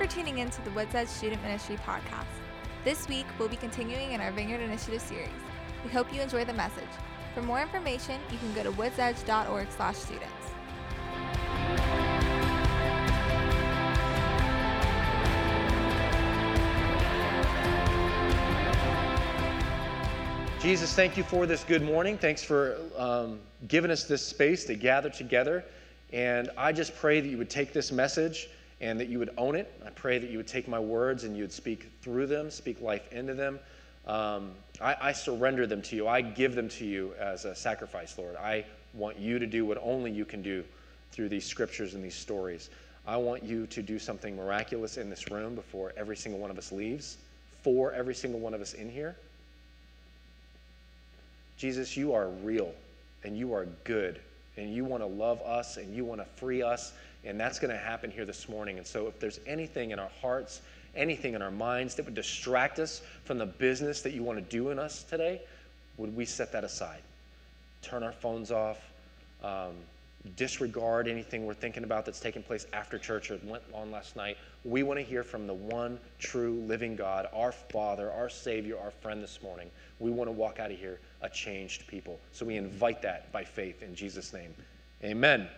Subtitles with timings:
[0.00, 2.24] for tuning in to the Woods Edge Student Ministry podcast.
[2.84, 5.28] This week, we'll be continuing in our Vineyard Initiative series.
[5.84, 6.88] We hope you enjoy the message.
[7.34, 10.24] For more information, you can go to woodsedge.org/students.
[20.62, 22.16] Jesus, thank you for this good morning.
[22.16, 25.62] Thanks for um, giving us this space to gather together.
[26.10, 28.48] And I just pray that you would take this message
[28.80, 29.72] and that you would own it.
[29.84, 32.80] I pray that you would take my words and you would speak through them, speak
[32.80, 33.58] life into them.
[34.06, 36.08] Um, I, I surrender them to you.
[36.08, 38.36] I give them to you as a sacrifice, Lord.
[38.36, 40.64] I want you to do what only you can do
[41.12, 42.70] through these scriptures and these stories.
[43.06, 46.58] I want you to do something miraculous in this room before every single one of
[46.58, 47.18] us leaves,
[47.62, 49.16] for every single one of us in here.
[51.56, 52.72] Jesus, you are real
[53.22, 54.20] and you are good
[54.56, 56.92] and you want to love us and you want to free us.
[57.24, 58.78] And that's going to happen here this morning.
[58.78, 60.62] And so, if there's anything in our hearts,
[60.94, 64.56] anything in our minds that would distract us from the business that you want to
[64.56, 65.40] do in us today,
[65.96, 67.02] would we set that aside?
[67.82, 68.78] Turn our phones off,
[69.42, 69.74] um,
[70.36, 74.36] disregard anything we're thinking about that's taking place after church or went on last night.
[74.64, 78.90] We want to hear from the one true living God, our Father, our Savior, our
[78.90, 79.70] friend this morning.
[79.98, 82.18] We want to walk out of here a changed people.
[82.32, 84.54] So we invite that by faith in Jesus' name.
[85.02, 85.48] Amen.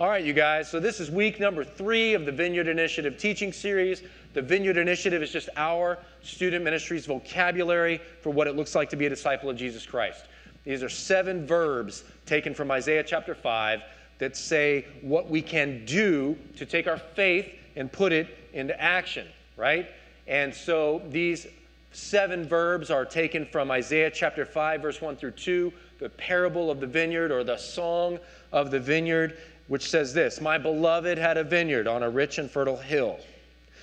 [0.00, 0.70] All right, you guys.
[0.70, 4.04] So this is week number three of the Vineyard Initiative teaching series.
[4.32, 8.96] The Vineyard Initiative is just our student ministry's vocabulary for what it looks like to
[8.96, 10.26] be a disciple of Jesus Christ.
[10.62, 13.82] These are seven verbs taken from Isaiah chapter 5
[14.18, 19.26] that say what we can do to take our faith and put it into action,
[19.56, 19.88] right?
[20.28, 21.48] And so these
[21.90, 26.78] seven verbs are taken from Isaiah chapter 5, verse 1 through 2, the parable of
[26.78, 28.20] the vineyard or the song
[28.52, 29.36] of the vineyard,
[29.68, 33.18] which says this My beloved had a vineyard on a rich and fertile hill.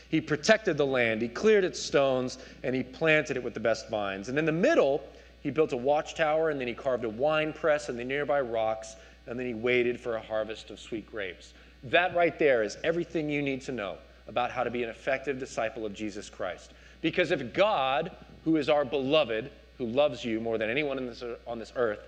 [0.09, 3.89] He protected the land, he cleared its stones, and he planted it with the best
[3.89, 4.29] vines.
[4.29, 5.01] And in the middle,
[5.41, 8.95] he built a watchtower, and then he carved a wine press in the nearby rocks,
[9.27, 11.53] and then he waited for a harvest of sweet grapes.
[11.83, 15.39] That right there is everything you need to know about how to be an effective
[15.39, 16.71] disciple of Jesus Christ.
[17.01, 18.11] Because if God,
[18.43, 21.99] who is our beloved, who loves you more than anyone this, on this earth,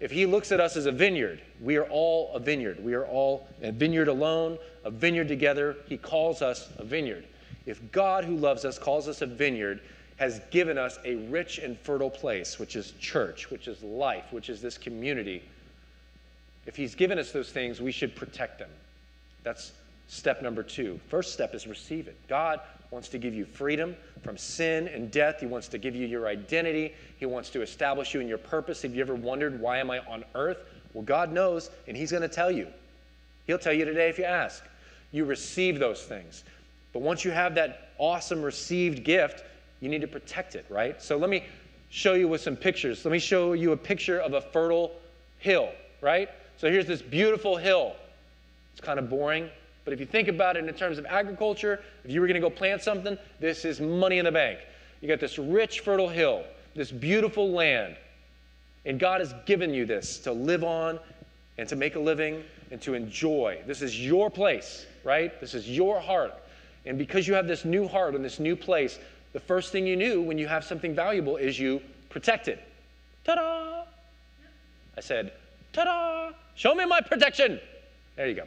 [0.00, 2.82] if he looks at us as a vineyard, we are all a vineyard.
[2.84, 5.76] We are all a vineyard alone, a vineyard together.
[5.88, 7.24] He calls us a vineyard.
[7.64, 9.80] If God, who loves us, calls us a vineyard,
[10.16, 14.48] has given us a rich and fertile place, which is church, which is life, which
[14.48, 15.42] is this community,
[16.66, 18.70] if he's given us those things, we should protect them.
[19.44, 19.72] That's
[20.08, 21.00] step number two.
[21.08, 22.16] First step is receive it.
[22.28, 22.60] God
[22.96, 25.40] wants to give you freedom from sin and death.
[25.40, 26.94] He wants to give you your identity.
[27.18, 28.80] He wants to establish you in your purpose.
[28.80, 30.56] Have you ever wondered, why am I on earth?
[30.94, 32.68] Well, God knows, and He's going to tell you.
[33.46, 34.64] He'll tell you today if you ask.
[35.12, 36.42] You receive those things.
[36.94, 39.44] But once you have that awesome received gift,
[39.80, 41.02] you need to protect it, right?
[41.02, 41.44] So let me
[41.90, 43.04] show you with some pictures.
[43.04, 44.92] Let me show you a picture of a fertile
[45.36, 45.68] hill,
[46.00, 46.30] right?
[46.56, 47.94] So here's this beautiful hill.
[48.72, 49.50] It's kind of boring,
[49.86, 52.40] but if you think about it in terms of agriculture, if you were going to
[52.40, 54.58] go plant something, this is money in the bank.
[55.00, 56.42] You got this rich, fertile hill,
[56.74, 57.96] this beautiful land.
[58.84, 60.98] And God has given you this to live on
[61.56, 62.42] and to make a living
[62.72, 63.62] and to enjoy.
[63.64, 65.40] This is your place, right?
[65.40, 66.34] This is your heart.
[66.84, 68.98] And because you have this new heart and this new place,
[69.34, 71.80] the first thing you knew when you have something valuable is you
[72.10, 72.60] protect it.
[73.22, 73.84] Ta da!
[74.96, 75.32] I said,
[75.72, 76.30] ta da!
[76.56, 77.60] Show me my protection.
[78.16, 78.44] There you go.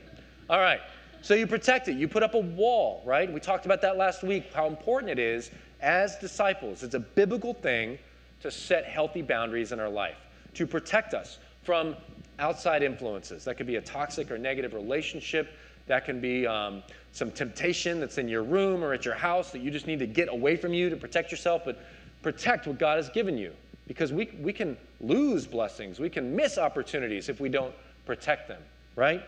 [0.49, 0.81] All right.
[1.21, 1.97] So you protect it.
[1.97, 3.31] You put up a wall, right?
[3.31, 6.83] We talked about that last week, how important it is as disciples.
[6.83, 7.97] It's a biblical thing
[8.41, 10.17] to set healthy boundaries in our life,
[10.53, 11.95] to protect us from
[12.39, 13.43] outside influences.
[13.43, 15.51] That could be a toxic or negative relationship.
[15.87, 19.59] That can be um, some temptation that's in your room or at your house that
[19.59, 21.63] you just need to get away from you to protect yourself.
[21.65, 21.83] But
[22.21, 23.53] protect what God has given you
[23.87, 25.99] because we, we can lose blessings.
[25.99, 27.73] We can miss opportunities if we don't
[28.05, 28.61] protect them,
[28.95, 29.23] right?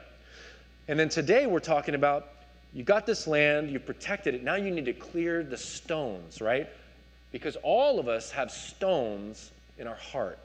[0.87, 2.29] And then today we're talking about
[2.73, 6.69] you got this land, you protected it, now you need to clear the stones, right?
[7.31, 10.39] Because all of us have stones in our heart.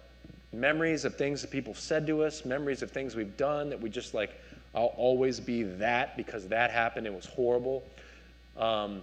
[0.53, 3.91] Memories of things that people said to us, memories of things we've done that we
[3.91, 4.31] just like,
[4.75, 7.83] I'll always be that because that happened, it was horrible.
[8.57, 9.03] Um,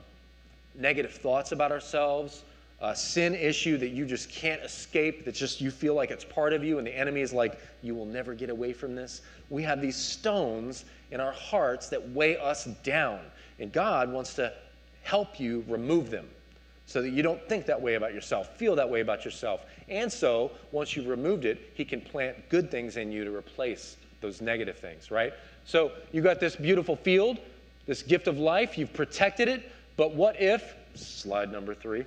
[0.76, 2.44] negative thoughts about ourselves,
[2.84, 6.52] a sin issue that you just can't escape, that just you feel like it's part
[6.52, 9.22] of you, and the enemy is like, you will never get away from this.
[9.50, 13.22] We have these stones in our hearts that weigh us down,
[13.60, 14.52] and God wants to
[15.02, 16.28] help you remove them
[16.86, 19.66] so that you don't think that way about yourself, feel that way about yourself.
[19.88, 23.96] And so, once you've removed it, He can plant good things in you to replace
[24.20, 25.34] those negative things, right?
[25.64, 27.40] So, you got this beautiful field,
[27.86, 32.04] this gift of life, you've protected it, But what if, slide number three,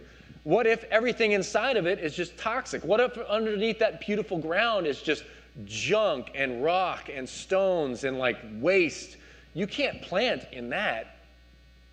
[0.46, 2.84] what if everything inside of it is just toxic?
[2.84, 5.24] What if underneath that beautiful ground is just
[5.64, 9.16] junk and rock and stones and like waste?
[9.54, 11.16] You can't plant in that.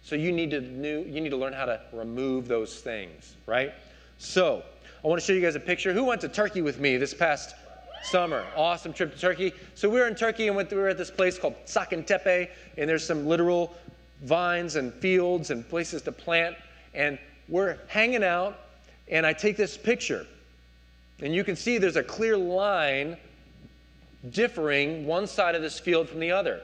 [0.03, 3.73] So you need to new, you need to learn how to remove those things, right?
[4.19, 4.61] So
[5.03, 5.91] I want to show you guys a picture.
[5.91, 7.55] Who went to Turkey with me this past
[8.03, 8.45] summer?
[8.55, 9.51] Awesome trip to Turkey.
[9.73, 12.87] So we were in Turkey and went, we were at this place called Sakintepe, and
[12.87, 13.73] there's some literal
[14.21, 16.55] vines and fields and places to plant.
[16.93, 17.17] And
[17.47, 18.59] we're hanging out,
[19.07, 20.25] and I take this picture.
[21.21, 23.17] And you can see there's a clear line
[24.31, 26.61] differing one side of this field from the other.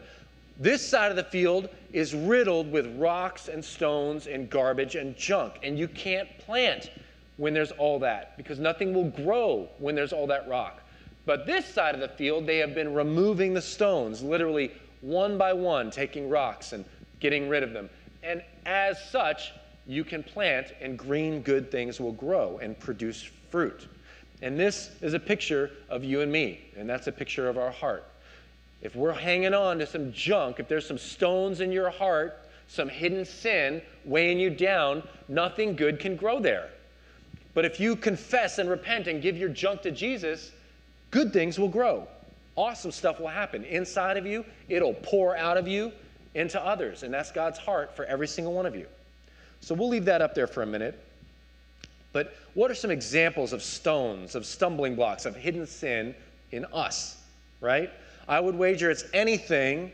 [0.58, 5.54] This side of the field is riddled with rocks and stones and garbage and junk,
[5.64, 6.92] and you can't plant
[7.38, 10.82] when there's all that because nothing will grow when there's all that rock.
[11.26, 14.72] But this side of the field, they have been removing the stones, literally
[15.02, 16.84] one by one, taking rocks and
[17.20, 17.90] getting rid of them.
[18.24, 19.54] And as such,
[19.90, 23.88] you can plant and green good things will grow and produce fruit.
[24.44, 27.72] And this is a picture of you and me, and that's a picture of our
[27.72, 28.06] heart.
[28.84, 32.88] If we're hanging on to some junk, if there's some stones in your heart, some
[32.88, 36.70] hidden sin weighing you down, nothing good can grow there.
[37.56, 40.52] But if you confess and repent and give your junk to Jesus,
[41.10, 42.08] good things will grow.
[42.56, 45.92] Awesome stuff will happen inside of you, it'll pour out of you
[46.36, 47.02] into others.
[47.02, 48.86] And that's God's heart for every single one of you.
[49.62, 51.04] So we'll leave that up there for a minute.
[52.12, 56.16] But what are some examples of stones, of stumbling blocks, of hidden sin
[56.52, 57.22] in us,
[57.62, 57.92] right?
[58.28, 59.92] I would wager it's anything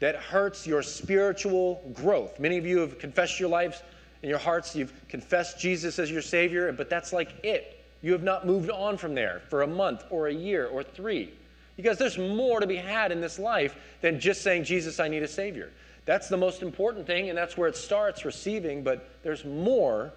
[0.00, 2.38] that hurts your spiritual growth.
[2.40, 3.82] Many of you have confessed your lives
[4.22, 7.82] in your hearts, you've confessed Jesus as your Savior, but that's like it.
[8.02, 11.32] You have not moved on from there for a month or a year or three.
[11.76, 15.22] Because there's more to be had in this life than just saying, Jesus, I need
[15.22, 15.70] a Savior.
[16.06, 20.12] That's the most important thing, and that's where it starts receiving, but there's more,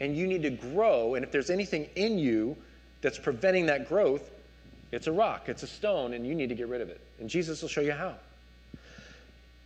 [0.00, 1.14] and you need to grow.
[1.14, 2.56] And if there's anything in you
[3.00, 4.30] that's preventing that growth,
[4.92, 7.00] it's a rock, it's a stone, and you need to get rid of it.
[7.20, 8.14] And Jesus will show you how.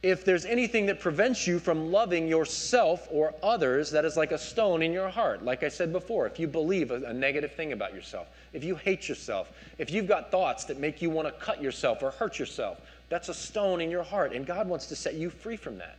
[0.03, 4.39] If there's anything that prevents you from loving yourself or others, that is like a
[4.39, 5.45] stone in your heart.
[5.45, 8.77] Like I said before, if you believe a, a negative thing about yourself, if you
[8.77, 12.39] hate yourself, if you've got thoughts that make you want to cut yourself or hurt
[12.39, 15.79] yourself, that's a stone in your heart, and God wants to set you free from
[15.79, 15.97] that.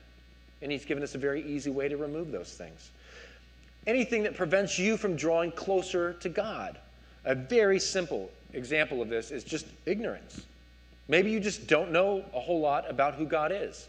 [0.61, 2.91] And He's given us a very easy way to remove those things.
[3.88, 6.77] Anything that prevents you from drawing closer to God.
[7.25, 10.41] A very simple example of this is just ignorance.
[11.07, 13.88] Maybe you just don't know a whole lot about who God is.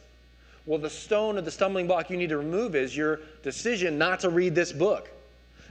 [0.67, 4.21] Well, the stone of the stumbling block you need to remove is your decision not
[4.21, 5.11] to read this book,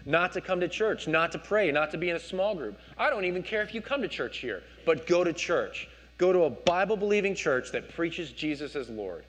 [0.05, 2.77] not to come to church, not to pray, not to be in a small group.
[2.97, 5.87] I don't even care if you come to church here, but go to church.
[6.19, 9.23] Go to a Bible believing church that preaches Jesus as Lord.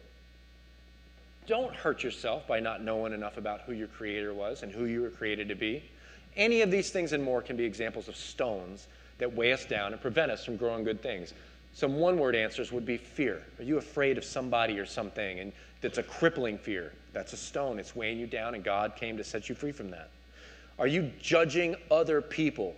[1.47, 5.01] Don't hurt yourself by not knowing enough about who your Creator was and who you
[5.01, 5.85] were created to be.
[6.37, 8.89] Any of these things and more can be examples of stones
[9.19, 11.33] that weigh us down and prevent us from growing good things.
[11.75, 13.43] Some one word answers would be fear.
[13.59, 15.39] Are you afraid of somebody or something?
[15.39, 16.93] And that's a crippling fear.
[17.13, 17.79] That's a stone.
[17.79, 20.11] It's weighing you down, and God came to set you free from that.
[20.79, 22.75] Are you judging other people?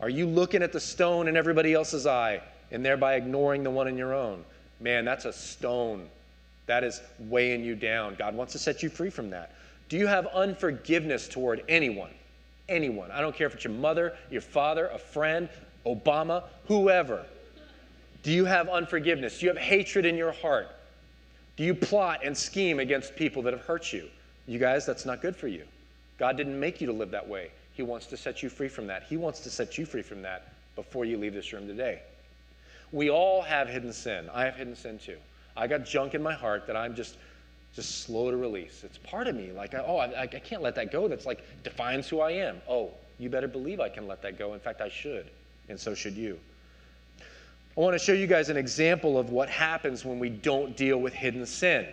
[0.00, 3.88] Are you looking at the stone in everybody else's eye and thereby ignoring the one
[3.88, 4.44] in your own.
[4.80, 6.08] Man, that's a stone.
[6.66, 8.14] That is weighing you down.
[8.14, 9.54] God wants to set you free from that.
[9.88, 12.10] Do you have unforgiveness toward anyone?
[12.68, 13.10] Anyone.
[13.10, 15.48] I don't care if it's your mother, your father, a friend,
[15.84, 17.24] Obama, whoever.
[18.22, 19.38] Do you have unforgiveness?
[19.38, 20.68] Do you have hatred in your heart?
[21.56, 24.08] Do you plot and scheme against people that have hurt you?
[24.46, 25.64] You guys, that's not good for you.
[26.18, 27.50] God didn't make you to live that way.
[27.74, 29.04] He wants to set you free from that.
[29.04, 32.00] He wants to set you free from that before you leave this room today.
[32.94, 34.30] We all have hidden sin.
[34.32, 35.16] I have hidden sin too.
[35.56, 37.16] I got junk in my heart that I'm just
[37.74, 38.84] just slow to release.
[38.84, 39.50] It's part of me.
[39.50, 41.08] Like, oh, I, I can't let that go.
[41.08, 42.62] That's like defines who I am.
[42.68, 44.54] Oh, you better believe I can let that go.
[44.54, 45.26] In fact, I should,
[45.68, 46.38] and so should you.
[47.76, 50.98] I want to show you guys an example of what happens when we don't deal
[50.98, 51.88] with hidden sin,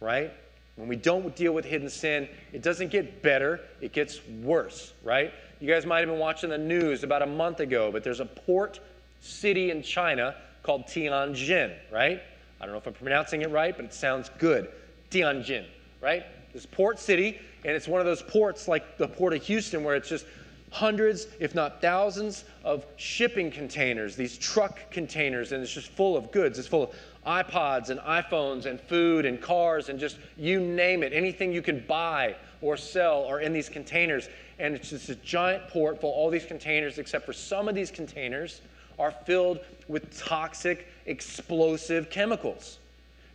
[0.00, 0.32] right?
[0.74, 5.32] When we don't deal with hidden sin, it doesn't get better, it gets worse, right?
[5.60, 8.26] You guys might have been watching the news about a month ago, but there's a
[8.26, 8.80] port
[9.26, 12.22] city in China called Tianjin, right?
[12.60, 14.68] I don't know if I'm pronouncing it right, but it sounds good.
[15.10, 15.64] Tianjin,
[16.00, 16.24] right?
[16.52, 19.94] This port city, and it's one of those ports like the port of Houston where
[19.94, 20.26] it's just
[20.70, 26.30] hundreds, if not thousands, of shipping containers, these truck containers, and it's just full of
[26.32, 26.58] goods.
[26.58, 26.94] It's full of
[27.26, 31.12] iPods and iPhones and food and cars and just you name it.
[31.12, 34.28] Anything you can buy or sell are in these containers.
[34.58, 37.74] And it's just a giant port full of all these containers, except for some of
[37.74, 38.60] these containers
[38.98, 42.78] are filled with toxic, explosive chemicals.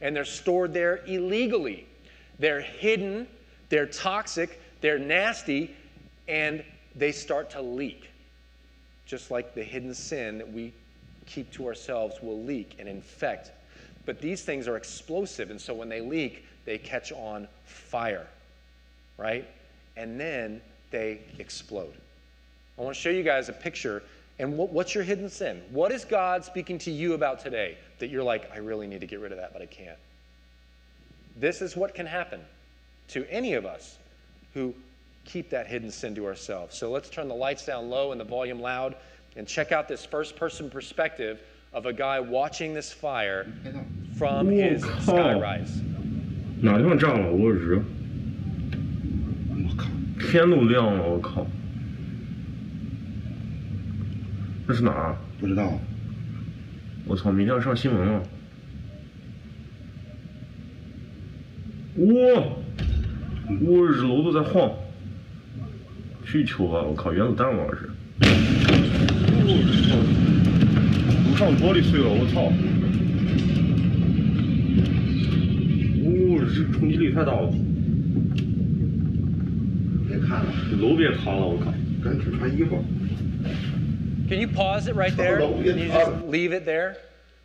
[0.01, 1.87] And they're stored there illegally.
[2.39, 3.27] They're hidden,
[3.69, 5.75] they're toxic, they're nasty,
[6.27, 6.63] and
[6.95, 8.09] they start to leak.
[9.05, 10.73] Just like the hidden sin that we
[11.25, 13.51] keep to ourselves will leak and infect.
[14.05, 18.27] But these things are explosive, and so when they leak, they catch on fire,
[19.17, 19.47] right?
[19.95, 21.93] And then they explode.
[22.77, 24.03] I want to show you guys a picture.
[24.38, 25.62] And what, what's your hidden sin?
[25.70, 29.06] What is God speaking to you about today that you're like, I really need to
[29.06, 29.98] get rid of that, but I can't?
[31.36, 32.40] This is what can happen
[33.08, 33.98] to any of us
[34.52, 34.74] who
[35.24, 36.76] keep that hidden sin to ourselves.
[36.76, 38.94] So let's turn the lights down low and the volume loud
[39.36, 41.40] and check out this first person perspective
[41.72, 43.46] of a guy watching this fire
[44.16, 45.82] from his skyrise.
[46.62, 47.30] 哪地方炸了？
[47.30, 47.82] 我日！
[49.50, 49.88] 我靠！
[50.30, 51.46] 天都亮了，我靠！
[54.67, 55.15] 这是哪儿？
[55.39, 55.79] 不知道，
[57.05, 57.31] 我操！
[57.31, 58.23] 明天要上新闻了。
[61.97, 62.43] 哇！
[63.61, 64.71] 我日，楼都在晃。
[66.25, 66.81] 去球啊！
[66.83, 67.63] 我靠，原子弹吗？
[67.69, 67.89] 这是。
[69.43, 69.49] 我
[69.89, 69.97] 操！
[71.27, 72.41] 楼上玻璃碎了，我操！
[76.05, 76.07] 哦，
[76.55, 77.51] 这冲击力太大了，
[80.07, 80.47] 别看了，
[80.79, 81.73] 楼别塌了，我靠！
[82.01, 82.81] 赶紧穿衣服。
[84.31, 85.39] Can you pause it right there?
[85.39, 86.95] Can you just leave it there?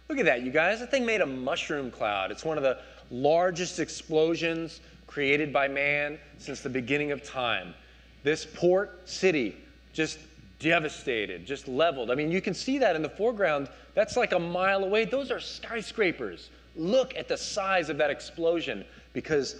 [0.09, 0.79] Look at that, you guys.
[0.79, 2.31] The thing made a mushroom cloud.
[2.31, 2.79] It's one of the
[3.11, 7.75] largest explosions created by man since the beginning of time.
[8.23, 9.57] This port city
[9.93, 10.21] just
[10.61, 12.09] devastated, just leveled.
[12.09, 13.69] I mean, you can see that in the foreground.
[13.95, 15.07] That's like a mile away.
[15.07, 16.51] Those are skyscrapers.
[16.77, 19.57] Look at the size of that explosion because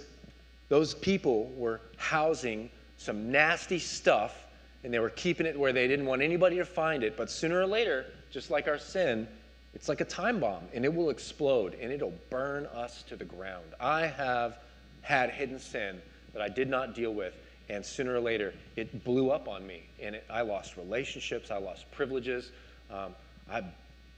[0.69, 4.46] those people were housing some nasty stuff
[4.87, 7.17] and they were keeping it where they didn't want anybody to find it.
[7.17, 9.27] But sooner or later, just like our sin,
[9.73, 13.25] it's like a time bomb and it will explode and it'll burn us to the
[13.25, 13.65] ground.
[13.81, 14.59] I have
[15.01, 16.01] had hidden sin
[16.31, 17.33] that I did not deal with,
[17.67, 19.83] and sooner or later, it blew up on me.
[20.01, 22.51] And it, I lost relationships, I lost privileges.
[22.89, 23.13] Um,
[23.49, 23.65] I've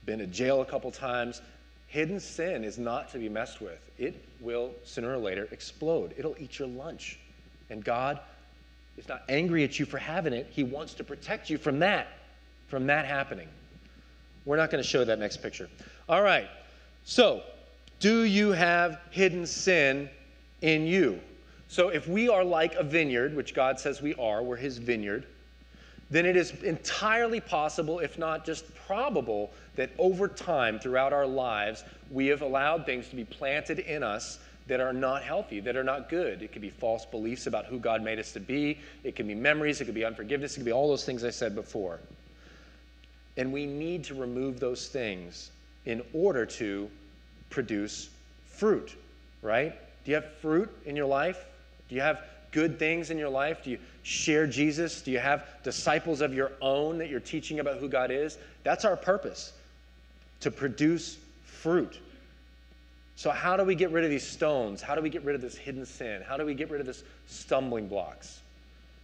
[0.06, 1.42] been to jail a couple times.
[1.88, 3.80] Hidden sin is not to be messed with.
[3.98, 6.14] It will sooner or later explode.
[6.16, 7.18] It'll eat your lunch.
[7.70, 8.20] And God
[9.00, 10.46] is not angry at you for having it.
[10.50, 12.08] He wants to protect you from that,
[12.68, 13.48] from that happening.
[14.44, 15.68] We're not going to show that next picture.
[16.08, 16.48] All right.
[17.04, 17.42] So,
[17.98, 20.10] do you have hidden sin
[20.60, 21.18] in you?
[21.68, 25.26] So, if we are like a vineyard, which God says we are, we're his vineyard,
[26.10, 31.84] then it is entirely possible, if not just probable, that over time throughout our lives,
[32.10, 34.40] we have allowed things to be planted in us
[34.70, 36.42] that are not healthy, that are not good.
[36.42, 39.34] It could be false beliefs about who God made us to be, it could be
[39.34, 41.98] memories, it could be unforgiveness, it could be all those things I said before.
[43.36, 45.50] And we need to remove those things
[45.86, 46.88] in order to
[47.50, 48.10] produce
[48.46, 48.94] fruit,
[49.42, 49.74] right?
[50.04, 51.44] Do you have fruit in your life?
[51.88, 52.22] Do you have
[52.52, 53.64] good things in your life?
[53.64, 55.02] Do you share Jesus?
[55.02, 58.38] Do you have disciples of your own that you're teaching about who God is?
[58.62, 59.52] That's our purpose
[60.38, 61.98] to produce fruit.
[63.20, 64.80] So, how do we get rid of these stones?
[64.80, 66.22] How do we get rid of this hidden sin?
[66.26, 68.40] How do we get rid of this stumbling blocks?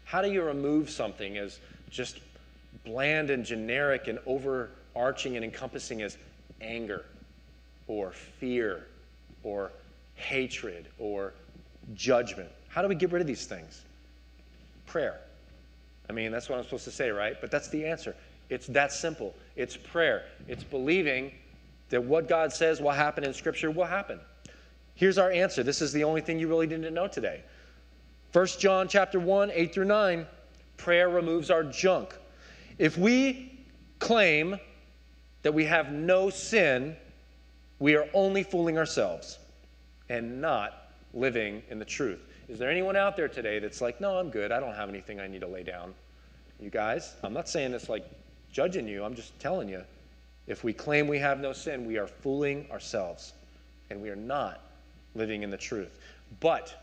[0.06, 1.58] How do you remove something as
[1.90, 2.20] just
[2.86, 6.16] bland and generic and overarching and encompassing as
[6.62, 7.04] anger
[7.88, 8.86] or fear
[9.42, 9.70] or
[10.14, 11.34] hatred or
[11.94, 12.48] judgment?
[12.68, 13.82] How do we get rid of these things?
[14.86, 15.20] Prayer.
[16.08, 17.38] I mean, that's what I'm supposed to say, right?
[17.38, 18.16] But that's the answer.
[18.48, 19.34] It's that simple.
[19.56, 20.24] It's prayer.
[20.48, 21.32] It's believing
[21.90, 24.20] that what God says will happen in Scripture will happen.
[24.94, 25.62] Here's our answer.
[25.62, 27.42] This is the only thing you really need to know today.
[28.32, 30.26] 1 John chapter 1, 8 through 9,
[30.76, 32.14] prayer removes our junk.
[32.78, 33.64] If we
[33.98, 34.58] claim
[35.42, 36.96] that we have no sin,
[37.78, 39.38] we are only fooling ourselves
[40.08, 42.20] and not living in the truth.
[42.48, 44.52] Is there anyone out there today that's like, no, I'm good.
[44.52, 45.94] I don't have anything I need to lay down?
[46.60, 48.04] You guys, I'm not saying this like
[48.52, 49.04] judging you.
[49.04, 49.82] I'm just telling you.
[50.46, 53.32] If we claim we have no sin, we are fooling ourselves
[53.90, 54.60] and we are not
[55.14, 55.98] living in the truth.
[56.40, 56.74] But,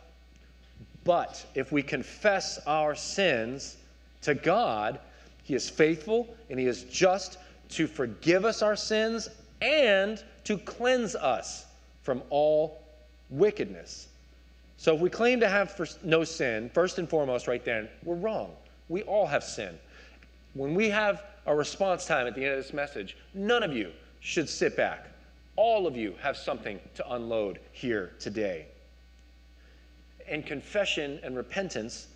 [1.03, 3.77] but if we confess our sins
[4.21, 4.99] to God,
[5.43, 7.37] He is faithful and He is just
[7.69, 9.29] to forgive us our sins
[9.61, 11.65] and to cleanse us
[12.01, 12.81] from all
[13.29, 14.09] wickedness.
[14.77, 18.51] So if we claim to have no sin, first and foremost, right then, we're wrong.
[18.89, 19.79] We all have sin.
[20.53, 23.91] When we have a response time at the end of this message, none of you
[24.19, 25.07] should sit back.
[25.55, 28.65] All of you have something to unload here today.
[30.27, 32.07] And confession and repentance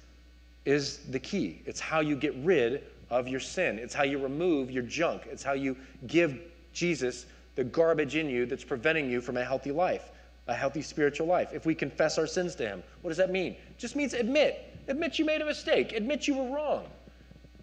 [0.66, 1.62] is the key.
[1.66, 5.44] It's how you get rid of your sin, it's how you remove your junk, it's
[5.44, 6.40] how you give
[6.74, 10.12] Jesus the garbage in you that's preventing you from a healthy life.
[10.48, 11.52] a healthy spiritual life.
[11.54, 13.54] If we confess our sins to Him, what does that mean?
[13.54, 14.74] It just means admit.
[14.88, 15.92] Admit you made a mistake.
[15.92, 16.86] Admit you were wrong.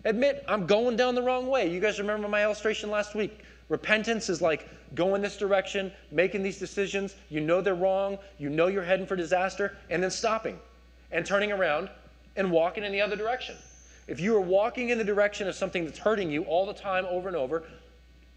[0.04, 1.70] Admit I'm going down the wrong way.
[1.70, 3.40] You guys remember my illustration last week?
[3.68, 7.14] Repentance is like going this direction, making these decisions.
[7.30, 8.18] You know they're wrong.
[8.38, 10.58] You know you're heading for disaster, and then stopping
[11.11, 11.88] and turning around
[12.37, 13.56] and walking in the other direction.
[14.06, 17.06] If you are walking in the direction of something that's hurting you all the time,
[17.06, 17.62] over and over,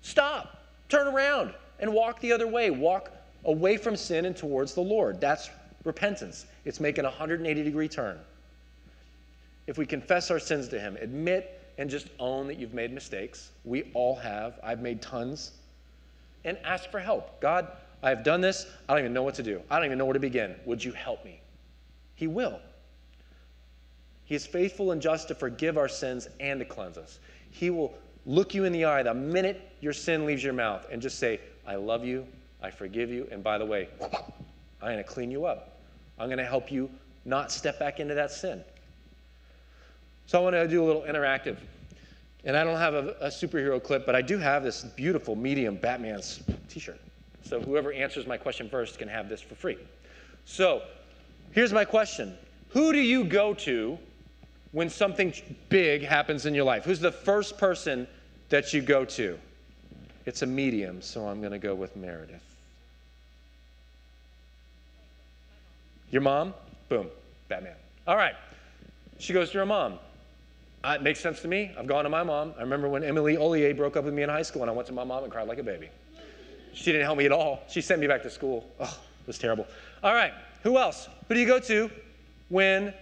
[0.01, 2.69] stop, turn around, and walk the other way.
[2.69, 3.11] Walk
[3.43, 5.19] away from sin and towards the Lord.
[5.19, 5.49] That's
[5.83, 6.45] repentance.
[6.63, 8.17] It's making a 180 degree turn.
[9.67, 13.51] If we confess our sins to Him, admit and just own that you've made mistakes.
[13.63, 14.59] We all have.
[14.63, 15.51] I've made tons.
[16.43, 17.39] And ask for help.
[17.39, 17.67] God,
[18.01, 18.65] I have done this.
[18.87, 19.61] I don't even know what to do.
[19.69, 20.55] I don't even know where to begin.
[20.65, 21.41] Would you help me?
[22.15, 22.59] He will.
[24.25, 27.19] He is faithful and just to forgive our sins and to cleanse us.
[27.51, 27.93] He will
[28.25, 31.39] look you in the eye the minute your sin leaves your mouth and just say,
[31.65, 32.25] I love you,
[32.61, 35.79] I forgive you, and by the way, I'm going to clean you up.
[36.19, 36.89] I'm going to help you
[37.25, 38.63] not step back into that sin.
[40.27, 41.57] So I want to do a little interactive.
[42.43, 45.75] And I don't have a, a superhero clip, but I do have this beautiful medium
[45.75, 46.99] Batman's t shirt.
[47.43, 49.77] So whoever answers my question first can have this for free.
[50.45, 50.81] So
[51.51, 52.37] here's my question
[52.69, 53.97] Who do you go to
[54.73, 55.33] when something
[55.69, 56.83] big happens in your life?
[56.83, 58.05] Who's the first person
[58.49, 59.39] that you go to?
[60.25, 62.43] It's a medium, so I'm going to go with Meredith.
[66.11, 66.53] Your mom?
[66.89, 67.07] Boom,
[67.47, 67.75] Batman.
[68.05, 68.35] All right.
[69.19, 69.99] She goes to her mom.
[70.87, 71.69] Uh, it makes sense to me.
[71.77, 72.53] I've gone to my mom.
[72.57, 74.87] I remember when Emily Ollier broke up with me in high school, and I went
[74.87, 75.89] to my mom and cried like a baby.
[76.73, 77.59] She didn't help me at all.
[77.67, 78.65] She sent me back to school.
[78.79, 79.67] Oh, it was terrible.
[80.01, 80.31] All right,
[80.63, 81.09] who else?
[81.27, 81.91] Who do you go to
[82.47, 82.93] when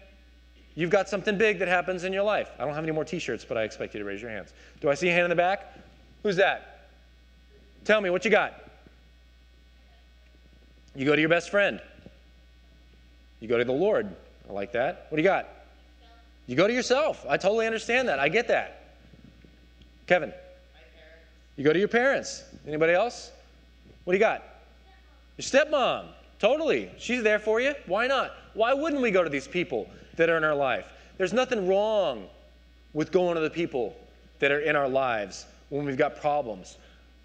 [0.74, 2.50] you've got something big that happens in your life?
[2.58, 4.54] I don't have any more t shirts, but I expect you to raise your hands.
[4.82, 5.78] Do I see a hand in the back?
[6.24, 6.88] Who's that?
[7.84, 8.68] Tell me, what you got?
[10.96, 11.80] You go to your best friend.
[13.42, 14.16] You go to the Lord.
[14.50, 15.06] I like that.
[15.10, 15.50] What do you got?
[16.48, 17.26] You go to yourself.
[17.28, 18.20] I totally understand that.
[18.20, 18.84] I get that.
[20.08, 20.32] Kevin.
[21.56, 22.44] You go to your parents.
[22.68, 23.32] Anybody else?
[24.04, 24.44] What do you got?
[25.38, 26.08] Your stepmom.
[26.40, 26.92] Totally.
[26.98, 27.74] She's there for you.
[27.88, 28.34] Why not?
[28.54, 30.88] Why wouldn't we go to these people that are in our life?
[31.18, 32.28] There's nothing wrong
[32.94, 33.96] with going to the people
[34.40, 36.78] that are in our lives when we've got problems.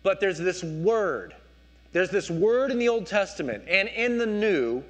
[0.02, 1.34] But there's this word.
[1.92, 4.82] There's this word in the Old Testament and in the New,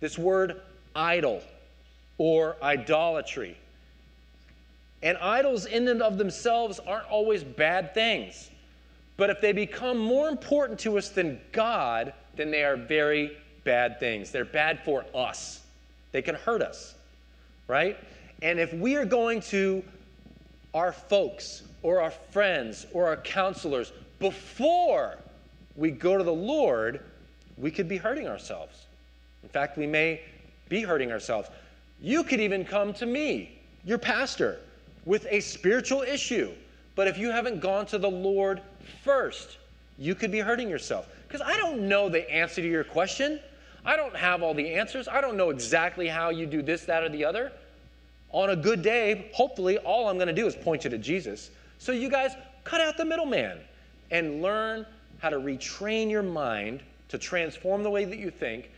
[0.00, 0.60] this word
[0.94, 1.42] idol
[2.20, 3.56] or idolatry.
[5.02, 8.50] And idols, in and of themselves, aren't always bad things.
[9.16, 13.98] But if they become more important to us than God, then they are very bad
[13.98, 14.30] things.
[14.30, 15.62] They're bad for us,
[16.12, 16.94] they can hurt us,
[17.68, 17.96] right?
[18.42, 19.82] And if we are going to
[20.74, 25.16] our folks or our friends or our counselors before
[25.74, 27.00] we go to the Lord,
[27.56, 28.84] we could be hurting ourselves.
[29.42, 30.20] In fact, we may
[30.68, 31.48] be hurting ourselves.
[32.00, 34.58] You could even come to me, your pastor,
[35.04, 36.50] with a spiritual issue.
[36.94, 38.60] But if you haven't gone to the Lord
[39.04, 39.58] first,
[39.98, 41.08] you could be hurting yourself.
[41.26, 43.40] Because I don't know the answer to your question.
[43.84, 45.08] I don't have all the answers.
[45.08, 47.52] I don't know exactly how you do this, that, or the other.
[48.32, 51.50] On a good day, hopefully, all I'm going to do is point you to Jesus.
[51.78, 52.32] So, you guys,
[52.64, 53.58] cut out the middleman
[54.10, 54.86] and learn
[55.18, 58.70] how to retrain your mind to transform the way that you think.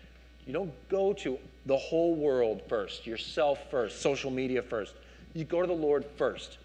[0.46, 4.94] You don't go to the whole world first, yourself first, social media first.
[5.34, 6.58] You go to the Lord first.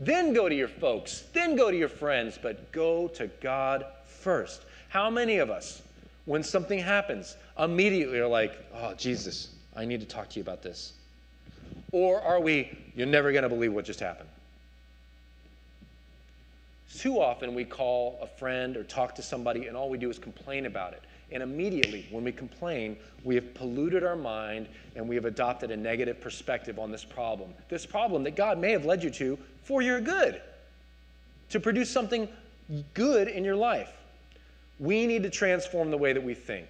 [0.00, 4.62] Then go to your folks, then go to your friends, but go to God first.
[4.88, 5.82] How many of us,
[6.24, 10.62] when something happens, immediately are like, oh, Jesus, I need to talk to you about
[10.62, 10.94] this?
[11.92, 14.28] Or are we, you're never going to believe what just happened?
[16.96, 20.18] Too often we call a friend or talk to somebody and all we do is
[20.18, 21.02] complain about it.
[21.34, 25.76] And immediately, when we complain, we have polluted our mind and we have adopted a
[25.76, 27.52] negative perspective on this problem.
[27.68, 30.40] This problem that God may have led you to for your good,
[31.50, 32.28] to produce something
[32.94, 33.90] good in your life.
[34.78, 36.68] We need to transform the way that we think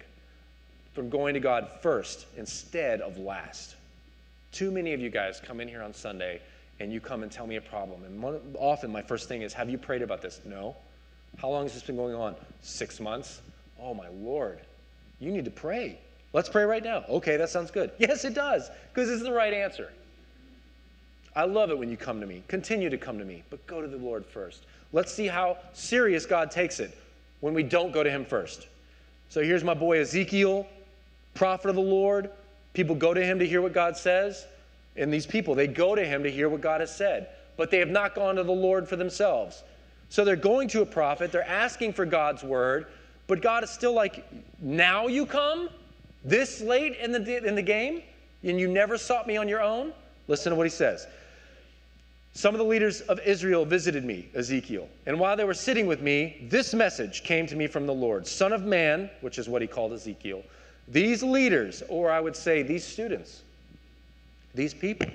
[0.93, 3.75] from going to God first instead of last.
[4.51, 6.41] Too many of you guys come in here on Sunday
[6.79, 8.03] and you come and tell me a problem.
[8.03, 10.41] And one, often my first thing is, Have you prayed about this?
[10.43, 10.75] No.
[11.37, 12.35] How long has this been going on?
[12.61, 13.41] Six months.
[13.81, 14.59] Oh, my Lord,
[15.19, 15.99] you need to pray.
[16.33, 17.03] Let's pray right now.
[17.09, 17.91] Okay, that sounds good.
[17.99, 19.91] Yes, it does, because it's the right answer.
[21.35, 22.43] I love it when you come to me.
[22.47, 24.65] Continue to come to me, but go to the Lord first.
[24.93, 26.97] Let's see how serious God takes it
[27.41, 28.67] when we don't go to Him first.
[29.29, 30.67] So here's my boy Ezekiel,
[31.33, 32.29] prophet of the Lord.
[32.73, 34.45] People go to him to hear what God says.
[34.97, 37.79] And these people, they go to him to hear what God has said, but they
[37.79, 39.63] have not gone to the Lord for themselves.
[40.09, 42.87] So they're going to a prophet, they're asking for God's word,
[43.27, 44.25] but God is still like,
[44.59, 45.69] now you come?
[46.23, 48.01] This late in the, in the game,
[48.43, 49.93] and you never sought me on your own?
[50.27, 51.07] Listen to what he says.
[52.33, 56.01] Some of the leaders of Israel visited me, Ezekiel, and while they were sitting with
[56.01, 59.61] me, this message came to me from the Lord Son of man, which is what
[59.61, 60.43] he called Ezekiel,
[60.87, 63.41] these leaders, or I would say these students,
[64.53, 65.09] these people,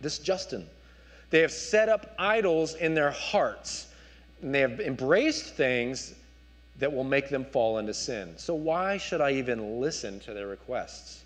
[0.00, 0.66] this Justin,
[1.30, 3.88] they have set up idols in their hearts,
[4.42, 6.14] and they have embraced things
[6.78, 8.34] that will make them fall into sin.
[8.36, 11.22] So, why should I even listen to their requests?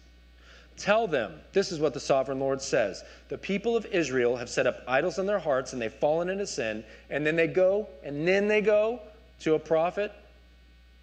[0.76, 3.02] Tell them, this is what the sovereign Lord says.
[3.28, 6.46] The people of Israel have set up idols in their hearts and they've fallen into
[6.46, 9.00] sin, and then they go, and then they go
[9.40, 10.12] to a prophet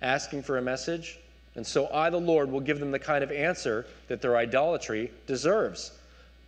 [0.02, 1.20] asking for a message.
[1.56, 5.12] And so I, the Lord, will give them the kind of answer that their idolatry
[5.26, 5.92] deserves.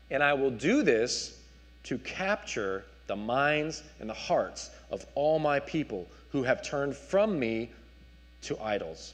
[0.09, 1.41] And I will do this
[1.83, 7.39] to capture the minds and the hearts of all my people who have turned from
[7.39, 7.69] me
[8.43, 9.13] to idols.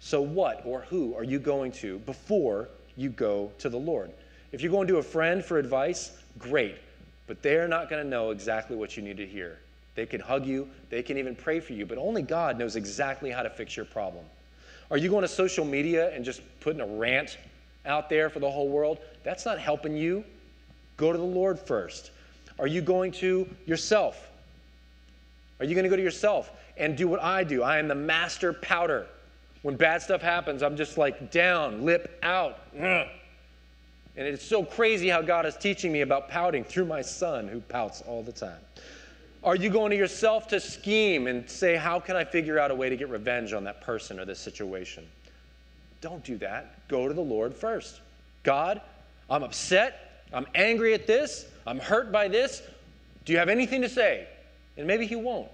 [0.00, 4.10] So, what or who are you going to before you go to the Lord.
[4.52, 6.76] If you're going to a friend for advice, great,
[7.26, 9.58] but they're not going to know exactly what you need to hear.
[9.94, 13.30] They can hug you, they can even pray for you, but only God knows exactly
[13.30, 14.24] how to fix your problem.
[14.90, 17.38] Are you going to social media and just putting a rant
[17.86, 18.98] out there for the whole world?
[19.24, 20.24] That's not helping you.
[20.96, 22.10] Go to the Lord first.
[22.58, 24.28] Are you going to yourself?
[25.60, 27.62] Are you going to go to yourself and do what I do?
[27.62, 29.06] I am the master pouter.
[29.62, 32.58] When bad stuff happens, I'm just like down, lip out.
[34.14, 37.60] And it's so crazy how God is teaching me about pouting through my son who
[37.60, 38.60] pouts all the time.
[39.42, 42.74] Are you going to yourself to scheme and say, How can I figure out a
[42.74, 45.06] way to get revenge on that person or this situation?
[46.00, 46.86] Don't do that.
[46.88, 48.00] Go to the Lord first.
[48.42, 48.80] God,
[49.30, 50.24] I'm upset.
[50.32, 51.46] I'm angry at this.
[51.66, 52.62] I'm hurt by this.
[53.24, 54.28] Do you have anything to say?
[54.76, 55.48] And maybe He won't.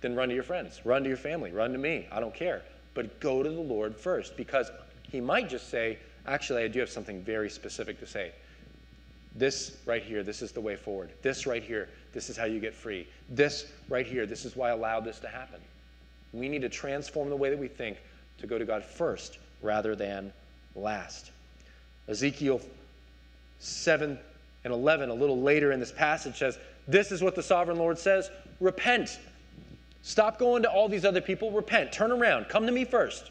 [0.00, 2.08] Then run to your friends, run to your family, run to me.
[2.10, 2.62] I don't care
[2.94, 4.70] but go to the Lord first because
[5.02, 8.32] he might just say, Actually, I do have something very specific to say.
[9.34, 11.10] This right here, this is the way forward.
[11.22, 13.08] This right here, this is how you get free.
[13.30, 15.60] This right here, this is why I allowed this to happen.
[16.34, 17.96] We need to transform the way that we think
[18.38, 20.30] to go to God first rather than
[20.74, 21.30] last.
[22.06, 22.60] Ezekiel
[23.60, 24.18] 7
[24.64, 27.98] and 11, a little later in this passage, says, This is what the sovereign Lord
[27.98, 29.18] says repent
[30.02, 31.50] Stop going to all these other people.
[31.50, 31.92] Repent.
[31.92, 32.48] Turn around.
[32.48, 33.30] Come to me first.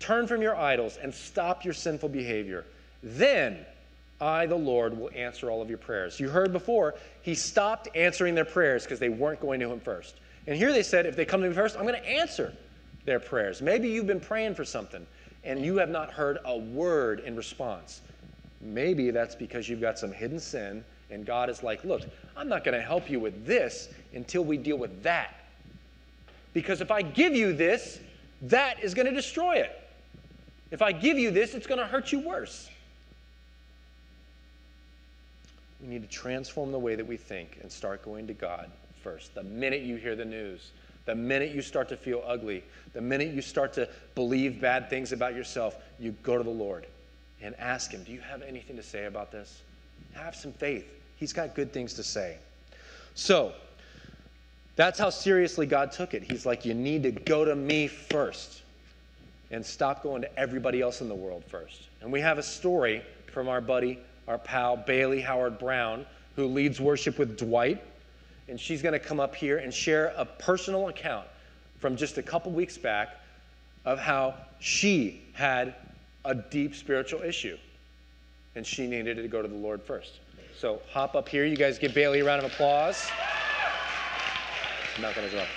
[0.00, 2.64] Turn from your idols and stop your sinful behavior.
[3.02, 3.64] Then
[4.20, 6.18] I, the Lord, will answer all of your prayers.
[6.18, 10.16] You heard before, he stopped answering their prayers because they weren't going to him first.
[10.46, 12.52] And here they said, if they come to me first, I'm going to answer
[13.04, 13.62] their prayers.
[13.62, 15.06] Maybe you've been praying for something
[15.44, 18.00] and you have not heard a word in response.
[18.60, 22.02] Maybe that's because you've got some hidden sin and God is like, look,
[22.36, 25.34] I'm not going to help you with this until we deal with that.
[26.52, 28.00] Because if I give you this,
[28.42, 29.80] that is going to destroy it.
[30.70, 32.68] If I give you this, it's going to hurt you worse.
[35.80, 38.70] We need to transform the way that we think and start going to God
[39.02, 39.34] first.
[39.34, 40.72] The minute you hear the news,
[41.04, 45.12] the minute you start to feel ugly, the minute you start to believe bad things
[45.12, 46.86] about yourself, you go to the Lord
[47.42, 49.60] and ask Him, Do you have anything to say about this?
[50.14, 50.86] Have some faith.
[51.16, 52.38] He's got good things to say.
[53.14, 53.52] So,
[54.76, 56.22] that's how seriously God took it.
[56.22, 58.62] He's like, You need to go to me first
[59.50, 61.88] and stop going to everybody else in the world first.
[62.00, 66.80] And we have a story from our buddy, our pal, Bailey Howard Brown, who leads
[66.80, 67.82] worship with Dwight.
[68.48, 71.26] And she's going to come up here and share a personal account
[71.78, 73.20] from just a couple weeks back
[73.84, 75.74] of how she had
[76.24, 77.56] a deep spiritual issue
[78.56, 80.20] and she needed to go to the Lord first.
[80.56, 81.44] So hop up here.
[81.44, 83.10] You guys give Bailey a round of applause.
[84.94, 85.48] I'm not going to drop.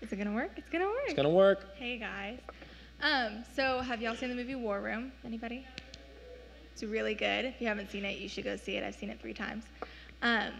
[0.00, 0.52] Is it going to work?
[0.56, 1.02] It's going to work.
[1.06, 1.76] It's going to work.
[1.76, 2.38] Hey, guys.
[3.02, 5.10] Um, so have y'all seen the movie War Room?
[5.24, 5.66] Anybody?
[6.72, 7.44] It's really good.
[7.44, 8.84] If you haven't seen it, you should go see it.
[8.84, 9.64] I've seen it three times.
[10.22, 10.52] Um,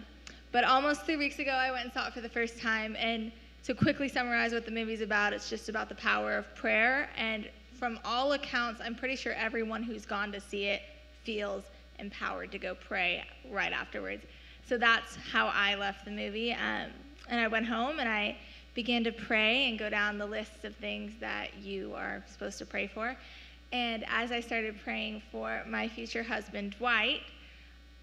[0.50, 2.96] but almost three weeks ago, I went and saw it for the first time.
[2.98, 3.30] And
[3.64, 7.08] to quickly summarize what the movie's about, it's just about the power of prayer.
[7.16, 10.82] And from all accounts, I'm pretty sure everyone who's gone to see it
[11.22, 11.64] feels
[11.98, 14.24] empowered to go pray right afterwards.
[14.66, 16.52] So that's how I left the movie.
[16.52, 16.90] Um,
[17.28, 18.36] and I went home and I
[18.74, 22.66] began to pray and go down the list of things that you are supposed to
[22.66, 23.16] pray for.
[23.72, 27.22] And as I started praying for my future husband, Dwight,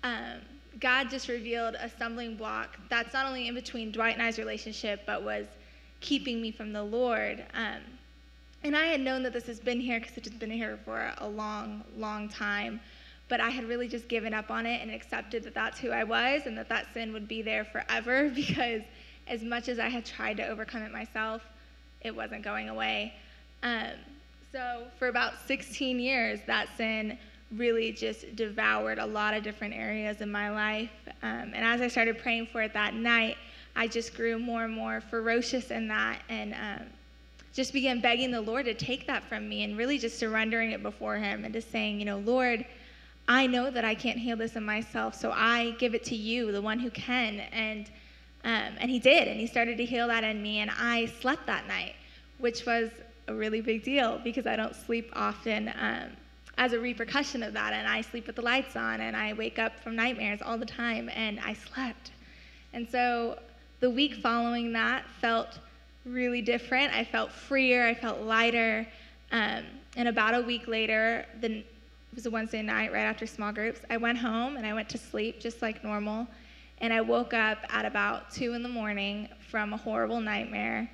[0.04, 0.40] um,
[0.80, 5.02] God just revealed a stumbling block that's not only in between Dwight and I's relationship,
[5.06, 5.46] but was
[6.00, 7.44] keeping me from the Lord.
[7.54, 7.82] Um,
[8.64, 11.28] and I had known that this has been here because it's been here for a
[11.28, 12.80] long, long time
[13.32, 16.04] but I had really just given up on it and accepted that that's who I
[16.04, 18.82] was and that that sin would be there forever because
[19.26, 21.42] as much as I had tried to overcome it myself,
[22.02, 23.14] it wasn't going away.
[23.64, 23.92] Um,
[24.52, 27.18] so for about 16 years, that sin
[27.56, 30.92] really just devoured a lot of different areas in my life.
[31.24, 33.38] Um, and as I started praying for it that night,
[33.78, 36.88] I just grew more and more ferocious in that and um,
[37.54, 40.84] just began begging the Lord to take that from me and really just surrendering it
[40.84, 42.66] before Him and just saying, you know, Lord,
[43.32, 46.52] I know that I can't heal this in myself, so I give it to you,
[46.52, 47.40] the one who can.
[47.54, 47.90] And
[48.44, 51.48] um, and He did, and He started to heal that in me, and I slept
[51.48, 51.96] that night,
[52.40, 52.90] which was
[53.28, 55.72] a really big deal because I don't sleep often.
[55.80, 56.10] Um,
[56.58, 59.58] as a repercussion of that, and I sleep with the lights on, and I wake
[59.58, 62.12] up from nightmares all the time, and I slept.
[62.74, 63.40] And so
[63.80, 65.60] the week following that felt
[66.06, 66.94] really different.
[66.94, 68.86] I felt freer, I felt lighter.
[69.32, 69.64] Um,
[69.96, 71.64] and about a week later, the,
[72.12, 74.90] it was a Wednesday night right after small groups, I went home and I went
[74.90, 76.28] to sleep just like normal.
[76.80, 80.92] And I woke up at about 2 in the morning from a horrible nightmare.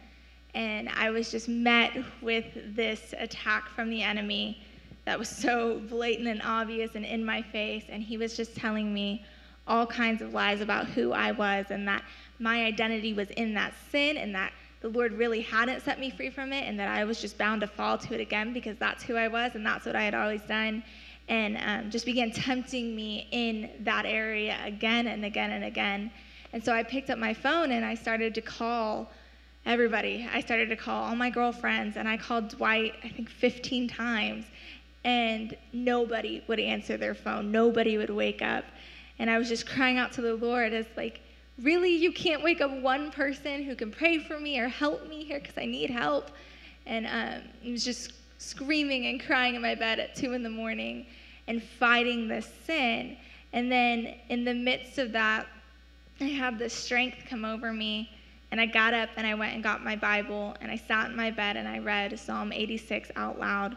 [0.54, 4.62] And I was just met with this attack from the enemy
[5.06, 7.86] that was so blatant and obvious and in my face.
[7.90, 9.26] And he was just telling me
[9.68, 12.04] all kinds of lies about who I was and that
[12.38, 14.52] my identity was in that sin and that
[14.82, 17.62] the Lord really hadn't set me free from it and that I was just bound
[17.62, 20.14] to fall to it again because that's who I was and that's what I had
[20.14, 20.84] always done.
[21.28, 26.12] And um, just began tempting me in that area again and again and again.
[26.54, 29.12] And so I picked up my phone and I started to call
[29.66, 30.28] everybody.
[30.34, 34.46] I started to call all my girlfriends and I called Dwight, I think 15 times.
[35.04, 37.52] And nobody would answer their phone.
[37.52, 38.66] Nobody would wake up.
[39.20, 41.22] And I was just crying out to the Lord as like,
[41.62, 45.24] really, you can't wake up one person who can pray for me or help me
[45.24, 46.32] here because I need help.
[46.86, 50.50] And um, I was just screaming and crying in my bed at two in the
[50.50, 51.06] morning
[51.48, 53.18] and fighting this sin.
[53.54, 55.48] And then in the midst of that,
[56.20, 58.12] I had this strength come over me.
[58.52, 61.16] And I got up and I went and got my Bible and I sat in
[61.16, 63.76] my bed and I read Psalm 86 out loud,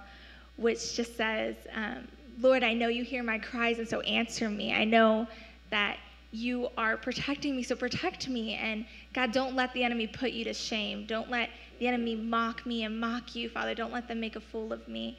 [0.56, 2.06] which just says, um,
[2.40, 4.72] Lord, I know you hear my cries and so answer me.
[4.72, 5.26] I know
[5.70, 5.98] that
[6.32, 8.54] you are protecting me, so protect me.
[8.54, 11.04] And God, don't let the enemy put you to shame.
[11.06, 13.74] Don't let the enemy mock me and mock you, Father.
[13.74, 15.18] Don't let them make a fool of me.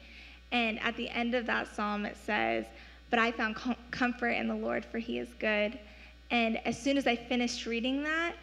[0.52, 2.64] And at the end of that psalm, it says,
[3.10, 5.78] But I found com- comfort in the Lord, for he is good.
[6.30, 8.34] And as soon as I finished reading that,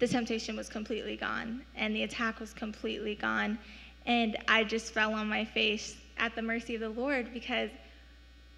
[0.00, 3.58] the temptation was completely gone, and the attack was completely gone.
[4.04, 7.70] And I just fell on my face at the mercy of the Lord because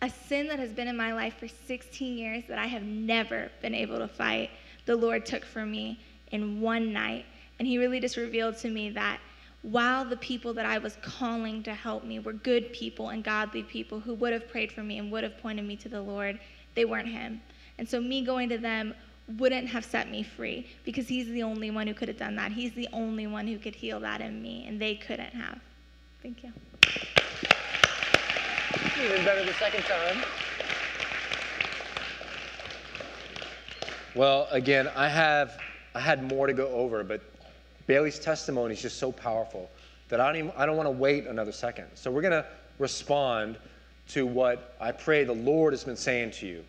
[0.01, 3.51] a sin that has been in my life for 16 years that I have never
[3.61, 4.51] been able to fight,
[4.87, 6.01] the Lord took from me
[6.33, 7.27] in one night.
[7.62, 9.20] And He really just revealed to me that
[9.62, 13.62] while the people that I was calling to help me were good people and godly
[13.62, 16.40] people who would have prayed for me and would have pointed me to the Lord,
[16.75, 17.40] they weren't Him.
[17.79, 18.96] And so, me going to them
[19.29, 22.51] wouldn't have set me free because He's the only one who could have done that.
[22.51, 25.61] He's the only one who could heal that in me, and they couldn't have.
[26.20, 26.53] Thank you.
[29.01, 30.25] Even better the second time.
[34.16, 35.61] Well, again, I have
[35.94, 37.32] I had more to go over, but
[37.87, 39.71] Bailey's testimony is just so powerful
[40.09, 41.87] that I don't even, I don't want to wait another second.
[41.95, 42.47] So we're going to
[42.79, 43.57] respond
[44.09, 46.64] to what I pray the Lord has been saying to you.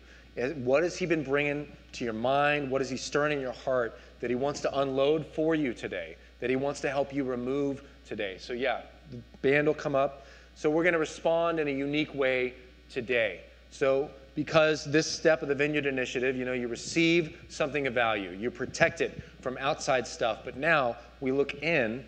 [0.56, 2.70] What has He been bringing to your mind?
[2.70, 6.16] What is He stirring in your heart that He wants to unload for you today?
[6.40, 8.36] That He wants to help you remove today?
[8.38, 10.26] So yeah, the band will come up.
[10.54, 12.54] So we're going to respond in a unique way
[12.90, 13.42] today.
[13.70, 18.30] So because this step of the Vineyard Initiative, you know, you receive something of value,
[18.30, 22.04] you protect it from outside stuff, but now we look in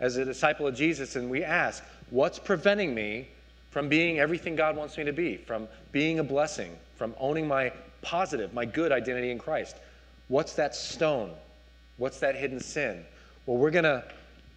[0.00, 3.28] as a disciple of Jesus and we ask, what's preventing me
[3.70, 7.72] from being everything God wants me to be, from being a blessing, from owning my
[8.02, 9.76] positive, my good identity in Christ?
[10.28, 11.30] What's that stone?
[11.96, 13.04] What's that hidden sin?
[13.46, 14.04] Well, we're going to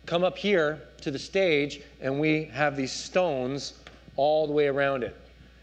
[0.06, 3.74] come up here to the stage and we have these stones
[4.16, 5.16] all the way around it.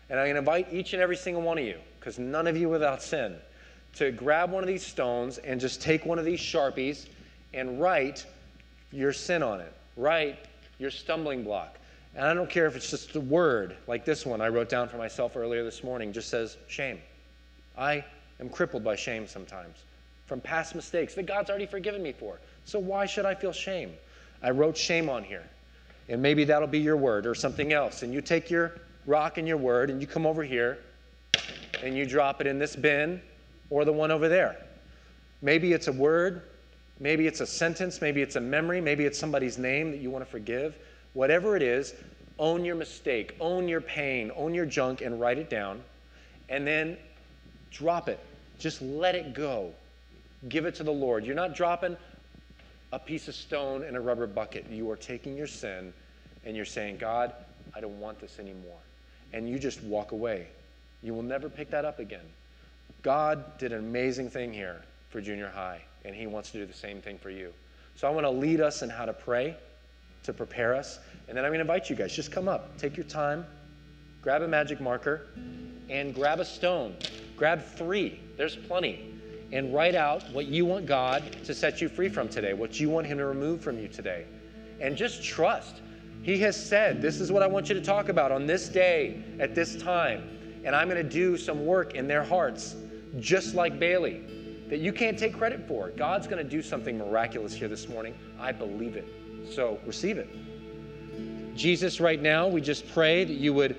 [0.09, 2.57] And I'm going to invite each and every single one of you, because none of
[2.57, 3.37] you without sin,
[3.95, 7.07] to grab one of these stones and just take one of these Sharpies
[7.55, 8.27] and write
[8.93, 9.73] your sin on it.
[9.97, 10.39] Write
[10.79, 11.79] your stumbling block.
[12.15, 14.89] And I don't care if it's just a word, like this one I wrote down
[14.89, 17.01] for myself earlier this morning, just says shame.
[17.79, 18.05] I
[18.41, 19.77] am crippled by shame sometimes
[20.27, 22.39] from past mistakes that God's already forgiven me for.
[22.65, 23.93] So why should I feel shame?
[24.43, 25.45] I wrote shame on here.
[26.09, 28.03] And maybe that'll be your word or something else.
[28.03, 28.73] And you take your
[29.07, 30.79] rock and your word and you come over here
[31.83, 33.21] and you drop it in this bin
[33.71, 34.57] or the one over there.
[35.43, 36.43] Maybe it's a word,
[37.01, 40.25] maybe it's a sentence, maybe it's a memory, maybe it's somebody's name that you want
[40.25, 40.77] to forgive.
[41.15, 41.95] Whatever it is,
[42.39, 45.83] own your mistake, own your pain, own your junk, and write it down.
[46.49, 46.97] And then
[47.71, 48.21] drop it.
[48.59, 49.73] Just let it go.
[50.49, 51.25] Give it to the Lord.
[51.25, 51.97] You're not dropping
[52.93, 54.67] a piece of stone in a rubber bucket.
[54.71, 55.93] You are taking your sin
[56.45, 57.33] and you're saying, God,
[57.75, 58.79] I don't want this anymore.
[59.33, 60.49] And you just walk away.
[61.03, 62.25] You will never pick that up again.
[63.03, 66.73] God did an amazing thing here for junior high, and He wants to do the
[66.73, 67.53] same thing for you.
[67.97, 69.57] So I want to lead us in how to pray
[70.23, 70.99] to prepare us.
[71.29, 73.47] And then I'm going to invite you guys, just come up, take your time,
[74.23, 75.27] grab a magic marker,
[75.89, 76.95] and grab a stone.
[77.37, 79.07] Grab three, there's plenty.
[79.53, 82.89] And write out what you want God to set you free from today, what you
[82.89, 84.25] want Him to remove from you today.
[84.81, 85.81] And just trust.
[86.23, 89.23] He has said, This is what I want you to talk about on this day,
[89.41, 90.39] at this time.
[90.65, 92.77] And I'm going to do some work in their hearts,
[93.19, 94.23] just like Bailey,
[94.71, 95.91] that you can't take credit for.
[95.91, 98.15] God's going to do something miraculous here this morning.
[98.39, 99.07] I believe it.
[99.51, 100.29] So receive it.
[101.57, 103.77] Jesus, right now, we just pray that you would